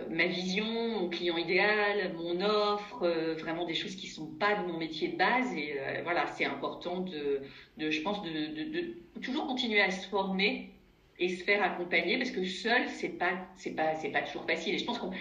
ma 0.09 0.27
vision, 0.27 0.65
mon 0.65 1.09
client 1.09 1.37
idéal, 1.37 2.13
mon 2.15 2.41
offre, 2.41 3.07
vraiment 3.39 3.65
des 3.65 3.73
choses 3.73 3.95
qui 3.95 4.07
sont 4.07 4.27
pas 4.27 4.61
de 4.61 4.67
mon 4.67 4.77
métier 4.77 5.09
de 5.09 5.17
base. 5.17 5.51
Et 5.55 5.79
voilà, 6.03 6.27
c'est 6.27 6.45
important 6.45 6.99
de, 6.99 7.41
je 7.77 8.01
pense, 8.01 8.21
de, 8.21 9.19
toujours 9.21 9.47
continuer 9.47 9.81
à 9.81 9.89
se 9.89 10.07
former 10.07 10.78
et 11.19 11.29
se 11.29 11.43
faire 11.43 11.61
accompagner 11.61 12.17
parce 12.17 12.31
que 12.31 12.43
seul, 12.45 12.87
c'est 12.87 13.17
pas, 13.17 13.47
c'est 13.55 13.75
pas, 13.75 13.95
c'est 13.95 14.09
pas 14.09 14.21
toujours 14.21 14.45
facile. 14.45 14.75
Et 14.75 14.77
je 14.77 14.85
pense 14.85 14.99
qu'on 14.99 15.11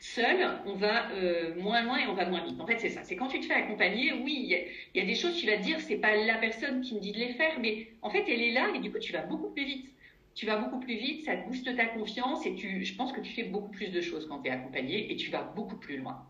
Seul, 0.00 0.60
on 0.64 0.74
va 0.74 1.10
euh, 1.10 1.56
moins 1.56 1.82
loin 1.82 1.98
et 1.98 2.06
on 2.06 2.14
va 2.14 2.24
moins 2.24 2.44
vite. 2.44 2.60
En 2.60 2.66
fait, 2.66 2.78
c'est 2.78 2.90
ça. 2.90 3.02
C'est 3.02 3.16
quand 3.16 3.26
tu 3.26 3.40
te 3.40 3.46
fais 3.46 3.54
accompagner, 3.54 4.12
oui, 4.12 4.46
il 4.94 5.00
y, 5.00 5.00
a 5.00 5.04
des 5.04 5.14
choses, 5.16 5.36
tu 5.36 5.46
vas 5.46 5.56
te 5.56 5.62
dire, 5.62 5.80
c'est 5.80 5.96
pas 5.96 6.14
la 6.14 6.36
personne 6.36 6.82
qui 6.82 6.94
me 6.94 7.00
dit 7.00 7.10
de 7.10 7.18
les 7.18 7.32
faire, 7.34 7.58
mais 7.60 7.88
en 8.02 8.10
fait, 8.10 8.24
elle 8.28 8.40
est 8.40 8.52
là 8.52 8.70
et 8.74 8.78
du 8.78 8.92
coup, 8.92 8.98
tu 9.00 9.12
vas 9.12 9.22
beaucoup 9.22 9.50
plus 9.50 9.64
vite. 9.64 9.88
Tu 10.36 10.46
vas 10.46 10.56
beaucoup 10.56 10.78
plus 10.78 10.94
vite, 10.94 11.24
ça 11.24 11.36
te 11.36 11.48
booste 11.48 11.74
ta 11.76 11.86
confiance 11.86 12.46
et 12.46 12.54
tu, 12.54 12.84
je 12.84 12.94
pense 12.94 13.12
que 13.12 13.20
tu 13.20 13.32
fais 13.32 13.42
beaucoup 13.42 13.70
plus 13.70 13.88
de 13.88 14.00
choses 14.00 14.28
quand 14.28 14.40
tu 14.40 14.48
es 14.48 14.52
accompagné 14.52 15.10
et 15.10 15.16
tu 15.16 15.32
vas 15.32 15.42
beaucoup 15.42 15.76
plus 15.76 15.96
loin. 15.96 16.24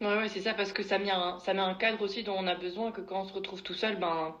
Ouais, 0.00 0.16
ouais 0.16 0.28
c'est 0.28 0.40
ça, 0.40 0.52
parce 0.52 0.72
que 0.72 0.82
ça 0.82 0.98
met, 0.98 1.10
un, 1.10 1.38
ça 1.38 1.54
met 1.54 1.60
un 1.60 1.74
cadre 1.74 2.02
aussi 2.02 2.24
dont 2.24 2.34
on 2.36 2.48
a 2.48 2.56
besoin, 2.56 2.90
que 2.90 3.00
quand 3.00 3.20
on 3.20 3.24
se 3.24 3.32
retrouve 3.32 3.62
tout 3.62 3.74
seul, 3.74 4.00
ben, 4.00 4.34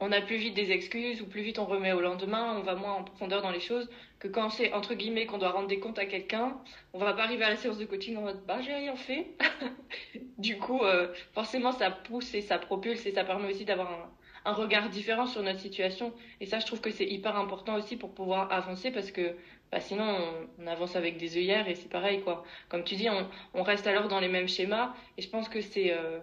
on 0.00 0.12
a 0.12 0.20
plus 0.20 0.36
vite 0.36 0.54
des 0.54 0.72
excuses 0.72 1.22
ou 1.22 1.26
plus 1.26 1.42
vite 1.42 1.58
on 1.58 1.64
remet 1.64 1.92
au 1.92 2.00
lendemain, 2.00 2.56
on 2.58 2.62
va 2.62 2.74
moins 2.74 2.94
en 2.94 3.04
profondeur 3.04 3.42
dans 3.42 3.50
les 3.50 3.60
choses 3.60 3.88
que 4.18 4.28
quand 4.28 4.48
c'est 4.48 4.72
entre 4.72 4.94
guillemets 4.94 5.26
qu'on 5.26 5.38
doit 5.38 5.50
rendre 5.50 5.68
des 5.68 5.78
comptes 5.78 5.98
à 5.98 6.06
quelqu'un, 6.06 6.56
on 6.92 6.98
va 6.98 7.12
pas 7.12 7.24
arriver 7.24 7.44
à 7.44 7.50
la 7.50 7.56
séance 7.56 7.78
de 7.78 7.84
coaching 7.84 8.16
en 8.16 8.22
mode 8.22 8.44
bah 8.46 8.60
j'ai 8.62 8.74
rien 8.74 8.96
fait. 8.96 9.28
du 10.38 10.58
coup, 10.58 10.80
euh, 10.82 11.12
forcément 11.32 11.72
ça 11.72 11.90
pousse 11.90 12.34
et 12.34 12.40
ça 12.40 12.58
propulse 12.58 13.04
et 13.06 13.12
ça 13.12 13.24
permet 13.24 13.50
aussi 13.50 13.64
d'avoir 13.64 14.10
un, 14.44 14.52
regard 14.52 14.88
différent 14.88 15.26
sur 15.26 15.42
notre 15.42 15.60
situation. 15.60 16.12
Et 16.40 16.46
ça, 16.46 16.58
je 16.58 16.66
trouve 16.66 16.80
que 16.80 16.90
c'est 16.90 17.06
hyper 17.06 17.36
important 17.36 17.76
aussi 17.76 17.96
pour 17.96 18.14
pouvoir 18.14 18.50
avancer 18.52 18.90
parce 18.90 19.10
que 19.10 19.36
bah, 19.70 19.80
sinon 19.80 20.16
on, 20.58 20.66
avance 20.66 20.96
avec 20.96 21.18
des 21.18 21.36
œillères 21.36 21.68
et 21.68 21.74
c'est 21.74 21.90
pareil 21.90 22.22
quoi. 22.22 22.44
Comme 22.68 22.84
tu 22.84 22.94
dis, 22.96 23.08
on, 23.54 23.62
reste 23.62 23.86
alors 23.86 24.08
dans 24.08 24.20
les 24.20 24.28
mêmes 24.28 24.48
schémas 24.48 24.94
et 25.18 25.22
je 25.22 25.28
pense 25.28 25.48
que 25.48 25.60
c'est 25.60 25.92
euh, 25.92 26.18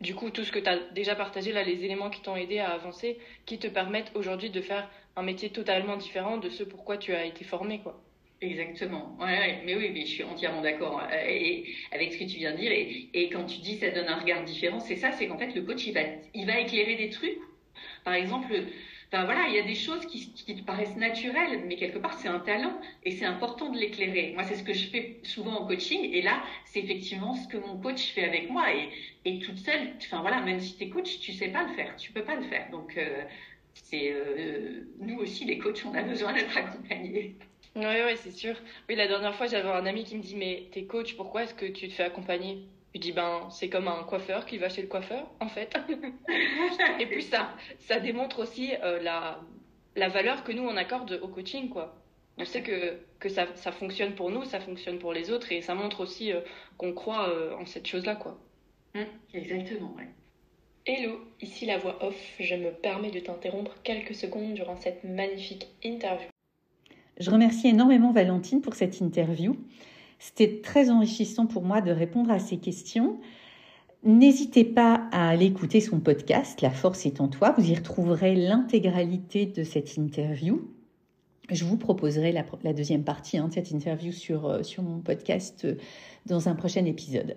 du 0.00 0.14
coup, 0.14 0.30
tout 0.30 0.44
ce 0.44 0.52
que 0.52 0.58
tu 0.58 0.68
as 0.68 0.78
déjà 0.94 1.14
partagé, 1.14 1.52
là, 1.52 1.62
les 1.62 1.84
éléments 1.84 2.10
qui 2.10 2.20
t'ont 2.20 2.36
aidé 2.36 2.58
à 2.58 2.70
avancer, 2.70 3.18
qui 3.46 3.58
te 3.58 3.66
permettent 3.66 4.12
aujourd'hui 4.14 4.50
de 4.50 4.60
faire 4.60 4.90
un 5.16 5.22
métier 5.22 5.50
totalement 5.50 5.96
différent 5.96 6.36
de 6.36 6.50
ce 6.50 6.64
pourquoi 6.64 6.98
tu 6.98 7.14
as 7.14 7.24
été 7.24 7.44
formé, 7.44 7.80
quoi. 7.80 8.02
Exactement. 8.42 9.16
Mais 9.18 9.74
oui, 9.74 9.90
mais 9.94 10.02
je 10.02 10.10
suis 10.10 10.22
entièrement 10.22 10.60
d'accord 10.60 11.00
euh, 11.00 11.62
avec 11.92 12.12
ce 12.12 12.18
que 12.18 12.24
tu 12.24 12.36
viens 12.36 12.52
de 12.52 12.58
dire. 12.58 12.70
Et, 12.70 13.08
et, 13.14 13.30
quand 13.30 13.44
tu 13.44 13.60
dis 13.60 13.78
ça 13.78 13.90
donne 13.90 14.08
un 14.08 14.20
regard 14.20 14.44
différent, 14.44 14.78
c'est 14.78 14.96
ça, 14.96 15.10
c'est 15.12 15.26
qu'en 15.26 15.38
fait, 15.38 15.54
le 15.54 15.62
coach, 15.62 15.86
il 15.86 15.94
va, 15.94 16.02
il 16.34 16.46
va 16.46 16.60
éclairer 16.60 16.96
des 16.96 17.08
trucs. 17.08 17.38
Par 18.04 18.14
exemple, 18.14 18.54
Enfin 19.12 19.24
voilà, 19.24 19.46
il 19.46 19.54
y 19.54 19.58
a 19.58 19.62
des 19.62 19.76
choses 19.76 20.04
qui, 20.06 20.32
te 20.32 20.62
paraissent 20.62 20.96
naturelles, 20.96 21.64
mais 21.66 21.76
quelque 21.76 21.98
part 21.98 22.18
c'est 22.18 22.28
un 22.28 22.40
talent 22.40 22.80
et 23.04 23.12
c'est 23.12 23.24
important 23.24 23.70
de 23.70 23.78
l'éclairer. 23.78 24.32
Moi, 24.34 24.42
c'est 24.44 24.56
ce 24.56 24.64
que 24.64 24.72
je 24.72 24.88
fais 24.88 25.20
souvent 25.22 25.60
en 25.60 25.66
coaching 25.66 26.10
et 26.12 26.22
là, 26.22 26.42
c'est 26.64 26.80
effectivement 26.80 27.34
ce 27.34 27.46
que 27.46 27.56
mon 27.56 27.78
coach 27.78 28.12
fait 28.12 28.24
avec 28.24 28.50
moi 28.50 28.66
et, 29.24 29.38
toute 29.40 29.58
seule. 29.58 29.92
Voilà, 30.10 30.40
même 30.40 30.60
si 30.60 30.76
tu 30.76 30.84
es 30.84 30.88
coach, 30.88 31.20
tu 31.20 31.32
sais 31.32 31.48
pas 31.48 31.64
le 31.64 31.74
faire, 31.74 31.94
tu 31.96 32.12
peux 32.12 32.24
pas 32.24 32.34
le 32.34 32.42
faire. 32.42 32.68
Donc 32.70 32.96
euh, 32.96 33.22
c'est 33.74 34.10
euh, 34.12 34.80
nous 34.98 35.18
aussi 35.18 35.44
les 35.44 35.58
coachs, 35.58 35.84
on 35.84 35.94
a 35.94 36.02
besoin 36.02 36.32
d'être 36.32 36.56
accompagnés. 36.56 37.36
Oui, 37.76 37.82
ouais, 37.82 38.16
c'est 38.16 38.32
sûr. 38.32 38.56
Oui, 38.88 38.96
la 38.96 39.06
dernière 39.06 39.34
fois, 39.36 39.46
j'avais 39.46 39.68
un 39.68 39.86
ami 39.86 40.04
qui 40.04 40.16
me 40.16 40.22
dit 40.22 40.34
Mais 40.34 40.68
t'es 40.72 40.84
coach, 40.84 41.14
pourquoi 41.14 41.44
est-ce 41.44 41.54
que 41.54 41.66
tu 41.66 41.88
te 41.88 41.92
fais 41.92 42.04
accompagner? 42.04 42.64
Je 42.96 43.00
dis 43.00 43.12
ben 43.12 43.46
c'est 43.50 43.68
comme 43.68 43.88
un 43.88 44.02
coiffeur 44.04 44.46
qui 44.46 44.56
va 44.56 44.70
chez 44.70 44.80
le 44.80 44.88
coiffeur 44.88 45.30
en 45.40 45.48
fait. 45.48 45.74
et 47.00 47.06
puis 47.06 47.22
ça 47.22 47.50
ça 47.78 48.00
démontre 48.00 48.40
aussi 48.40 48.72
euh, 48.82 49.02
la 49.02 49.40
la 49.96 50.08
valeur 50.08 50.44
que 50.44 50.52
nous 50.52 50.62
on 50.62 50.76
accorde 50.76 51.20
au 51.22 51.28
coaching 51.28 51.68
quoi. 51.68 51.94
On 52.38 52.44
sait 52.46 52.62
que 52.62 52.98
que 53.18 53.28
ça, 53.28 53.46
ça 53.54 53.70
fonctionne 53.70 54.14
pour 54.14 54.30
nous, 54.30 54.44
ça 54.44 54.60
fonctionne 54.60 54.98
pour 54.98 55.12
les 55.12 55.30
autres 55.30 55.52
et 55.52 55.60
ça 55.60 55.74
montre 55.74 56.00
aussi 56.00 56.32
euh, 56.32 56.40
qu'on 56.78 56.94
croit 56.94 57.28
euh, 57.28 57.54
en 57.56 57.66
cette 57.66 57.86
chose 57.86 58.06
là 58.06 58.16
quoi. 58.16 58.38
Mmh, 58.94 59.00
exactement 59.34 59.94
ouais. 59.98 60.08
Hello, 60.86 61.20
ici 61.42 61.66
la 61.66 61.76
voix 61.76 62.02
off. 62.02 62.16
Je 62.40 62.54
me 62.54 62.70
permets 62.70 63.10
de 63.10 63.20
t'interrompre 63.20 63.74
quelques 63.82 64.14
secondes 64.14 64.54
durant 64.54 64.76
cette 64.76 65.04
magnifique 65.04 65.68
interview. 65.84 66.28
Je 67.18 67.30
remercie 67.30 67.68
énormément 67.68 68.12
Valentine 68.12 68.62
pour 68.62 68.74
cette 68.74 69.00
interview. 69.00 69.56
C'était 70.18 70.60
très 70.62 70.90
enrichissant 70.90 71.46
pour 71.46 71.62
moi 71.62 71.80
de 71.80 71.90
répondre 71.90 72.30
à 72.30 72.38
ces 72.38 72.56
questions. 72.56 73.18
N'hésitez 74.04 74.64
pas 74.64 75.08
à 75.12 75.28
aller 75.28 75.46
écouter 75.46 75.80
son 75.80 76.00
podcast, 76.00 76.60
La 76.62 76.70
force 76.70 77.06
est 77.06 77.20
en 77.20 77.28
toi. 77.28 77.54
Vous 77.58 77.70
y 77.70 77.74
retrouverez 77.74 78.34
l'intégralité 78.34 79.46
de 79.46 79.64
cette 79.64 79.96
interview. 79.96 80.70
Je 81.50 81.64
vous 81.64 81.76
proposerai 81.76 82.32
la, 82.32 82.72
deuxième 82.72 83.04
partie 83.04 83.38
hein, 83.38 83.48
de 83.48 83.54
cette 83.54 83.70
interview 83.70 84.12
sur, 84.12 84.46
euh, 84.46 84.62
sur 84.62 84.82
mon 84.82 84.98
podcast 84.98 85.64
euh, 85.64 85.76
dans 86.26 86.48
un 86.48 86.54
prochain 86.54 86.84
épisode. 86.84 87.36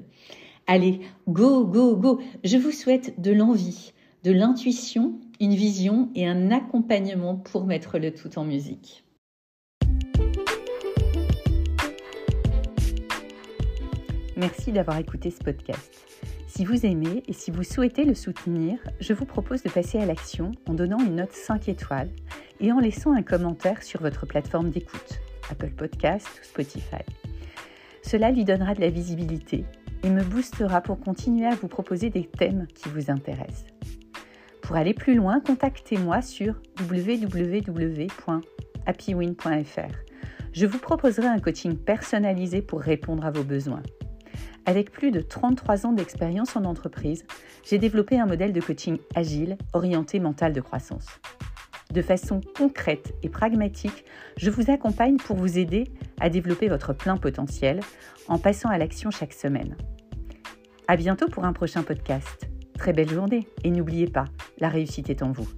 Allez, 0.68 1.02
go, 1.28 1.66
go, 1.66 1.96
go. 1.96 2.20
Je 2.44 2.58
vous 2.58 2.72
souhaite 2.72 3.20
de 3.20 3.32
l'envie, 3.32 3.94
de 4.24 4.32
l'intuition, 4.32 5.20
une 5.40 5.54
vision 5.54 6.10
et 6.16 6.28
un 6.28 6.52
accompagnement 6.52 7.36
pour 7.36 7.66
mettre 7.66 8.00
le 8.00 8.14
tout 8.14 8.38
en 8.38 8.46
musique. 8.46 9.04
Merci 14.40 14.72
d'avoir 14.72 14.98
écouté 14.98 15.32
ce 15.32 15.44
podcast. 15.44 15.94
Si 16.48 16.64
vous 16.64 16.86
aimez 16.86 17.24
et 17.28 17.34
si 17.34 17.52
vous 17.52 17.64
souhaitez 17.64 18.06
le 18.06 18.16
soutenir, 18.16 18.80
je 19.02 19.12
vous 19.12 19.26
propose 19.26 19.64
de 19.64 19.70
passer 19.70 20.00
à 20.00 20.06
l'action 20.06 20.54
en 20.66 20.74
donnant 20.74 21.00
une 21.00 21.18
note 21.18 21.34
5 21.34 21.68
étoiles 21.68 22.10
et 22.62 22.72
en 22.72 22.80
laissant 22.80 23.12
un 23.12 23.22
commentaire 23.22 23.84
sur 23.84 24.00
votre 24.00 24.26
plateforme 24.26 24.70
d'écoute, 24.70 25.20
Apple 25.52 25.72
Podcast 25.72 26.26
ou 26.42 26.46
Spotify. 26.46 27.04
Cela 28.02 28.32
lui 28.32 28.46
donnera 28.46 28.76
de 28.76 28.80
la 28.80 28.90
visibilité 28.90 29.66
et 30.04 30.10
me 30.10 30.24
boostera 30.24 30.80
pour 30.80 31.02
continuer 31.02 31.48
à 31.48 31.56
vous 31.56 31.68
proposer 31.68 32.10
des 32.10 32.24
thèmes 32.24 32.66
qui 32.74 32.88
vous 32.88 33.12
intéressent. 33.12 33.66
Pour 34.62 34.78
aller 34.78 34.94
plus 34.94 35.16
loin, 35.16 35.42
contactez-moi 35.42 36.22
sur 36.22 36.62
www.happywin.fr. 36.80 38.20
Je 40.54 40.66
vous 40.66 40.80
proposerai 40.80 41.28
un 41.28 41.40
coaching 41.40 41.76
personnalisé 41.76 42.62
pour 42.62 42.80
répondre 42.80 43.26
à 43.26 43.32
vos 43.32 43.44
besoins. 43.44 43.84
Avec 44.70 44.92
plus 44.92 45.10
de 45.10 45.20
33 45.20 45.88
ans 45.88 45.94
d'expérience 45.94 46.56
en 46.56 46.64
entreprise, 46.64 47.26
j'ai 47.68 47.80
développé 47.80 48.20
un 48.20 48.28
modèle 48.28 48.54
de 48.54 48.62
coaching 48.62 49.00
agile 49.16 49.58
orienté 49.74 50.20
mental 50.20 50.54
de 50.54 50.62
croissance. 50.62 51.08
De 51.92 52.04
façon 52.04 52.40
concrète 52.56 53.16
et 53.24 53.30
pragmatique, 53.30 54.06
je 54.38 54.52
vous 54.52 54.70
accompagne 54.70 55.18
pour 55.18 55.38
vous 55.38 55.58
aider 55.58 55.86
à 56.20 56.30
développer 56.30 56.68
votre 56.68 56.94
plein 56.94 57.18
potentiel 57.18 57.80
en 58.28 58.38
passant 58.38 58.70
à 58.70 58.78
l'action 58.78 59.10
chaque 59.10 59.34
semaine. 59.34 59.76
À 60.88 60.98
bientôt 60.98 61.30
pour 61.30 61.46
un 61.46 61.54
prochain 61.54 61.82
podcast. 61.82 62.48
Très 62.78 62.94
belle 62.94 63.10
journée 63.10 63.48
et 63.64 63.72
n'oubliez 63.72 64.06
pas, 64.06 64.26
la 64.60 64.70
réussite 64.70 65.10
est 65.10 65.24
en 65.24 65.32
vous. 65.32 65.50